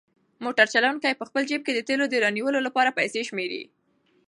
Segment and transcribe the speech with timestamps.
[0.43, 3.63] موټر چلونکی په خپل جېب کې د تېلو د رانیولو لپاره پیسې شمېري.